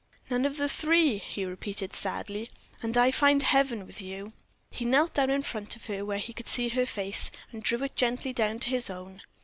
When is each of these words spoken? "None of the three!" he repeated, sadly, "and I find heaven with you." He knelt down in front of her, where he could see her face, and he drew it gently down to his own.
"None 0.31 0.45
of 0.47 0.57
the 0.57 0.67
three!" 0.67 1.19
he 1.19 1.45
repeated, 1.45 1.93
sadly, 1.93 2.49
"and 2.81 2.97
I 2.97 3.11
find 3.11 3.43
heaven 3.43 3.85
with 3.85 4.01
you." 4.01 4.33
He 4.71 4.83
knelt 4.83 5.13
down 5.13 5.29
in 5.29 5.43
front 5.43 5.75
of 5.75 5.85
her, 5.85 6.03
where 6.03 6.17
he 6.17 6.33
could 6.33 6.47
see 6.47 6.69
her 6.69 6.87
face, 6.87 7.29
and 7.51 7.61
he 7.61 7.69
drew 7.69 7.83
it 7.85 7.95
gently 7.95 8.33
down 8.33 8.57
to 8.61 8.69
his 8.69 8.89
own. 8.89 9.21